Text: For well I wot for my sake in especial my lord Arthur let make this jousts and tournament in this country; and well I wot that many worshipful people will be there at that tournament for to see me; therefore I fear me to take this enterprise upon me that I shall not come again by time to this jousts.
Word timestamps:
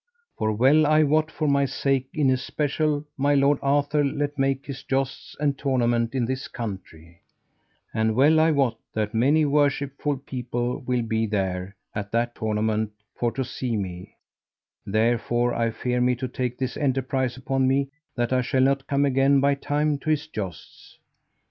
For 0.35 0.51
well 0.51 0.87
I 0.87 1.03
wot 1.03 1.29
for 1.29 1.47
my 1.47 1.65
sake 1.65 2.07
in 2.11 2.31
especial 2.31 3.05
my 3.19 3.35
lord 3.35 3.59
Arthur 3.61 4.03
let 4.03 4.35
make 4.35 4.65
this 4.65 4.81
jousts 4.81 5.35
and 5.39 5.55
tournament 5.55 6.15
in 6.15 6.25
this 6.25 6.47
country; 6.47 7.21
and 7.93 8.15
well 8.15 8.39
I 8.39 8.49
wot 8.49 8.79
that 8.95 9.13
many 9.13 9.45
worshipful 9.45 10.17
people 10.17 10.79
will 10.79 11.03
be 11.03 11.27
there 11.27 11.75
at 11.93 12.11
that 12.13 12.33
tournament 12.33 12.93
for 13.15 13.31
to 13.33 13.43
see 13.45 13.77
me; 13.77 14.15
therefore 14.87 15.53
I 15.53 15.69
fear 15.69 16.01
me 16.01 16.15
to 16.15 16.27
take 16.27 16.57
this 16.57 16.77
enterprise 16.77 17.37
upon 17.37 17.67
me 17.67 17.89
that 18.15 18.33
I 18.33 18.41
shall 18.41 18.61
not 18.63 18.87
come 18.87 19.05
again 19.05 19.39
by 19.39 19.53
time 19.53 19.99
to 19.99 20.09
this 20.09 20.25
jousts. 20.25 20.97